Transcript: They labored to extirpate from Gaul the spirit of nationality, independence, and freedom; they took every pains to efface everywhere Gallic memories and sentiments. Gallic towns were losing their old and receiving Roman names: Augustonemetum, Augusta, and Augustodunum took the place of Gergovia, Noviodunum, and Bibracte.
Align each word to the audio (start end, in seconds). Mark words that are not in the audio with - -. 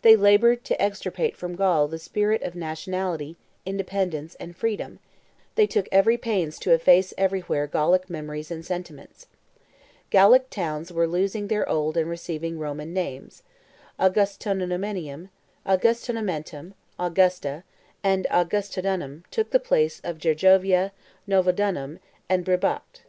They 0.00 0.16
labored 0.16 0.64
to 0.64 0.80
extirpate 0.82 1.36
from 1.36 1.54
Gaul 1.54 1.86
the 1.86 1.98
spirit 1.98 2.40
of 2.42 2.54
nationality, 2.54 3.36
independence, 3.66 4.34
and 4.40 4.56
freedom; 4.56 5.00
they 5.54 5.66
took 5.66 5.86
every 5.92 6.16
pains 6.16 6.58
to 6.60 6.72
efface 6.72 7.12
everywhere 7.18 7.66
Gallic 7.66 8.08
memories 8.08 8.50
and 8.50 8.64
sentiments. 8.64 9.26
Gallic 10.08 10.48
towns 10.48 10.90
were 10.90 11.06
losing 11.06 11.48
their 11.48 11.68
old 11.68 11.98
and 11.98 12.08
receiving 12.08 12.58
Roman 12.58 12.94
names: 12.94 13.42
Augustonemetum, 13.98 15.28
Augusta, 15.66 17.64
and 18.02 18.26
Augustodunum 18.30 19.24
took 19.30 19.50
the 19.50 19.60
place 19.60 20.00
of 20.02 20.16
Gergovia, 20.20 20.90
Noviodunum, 21.28 21.98
and 22.30 22.46
Bibracte. 22.46 23.02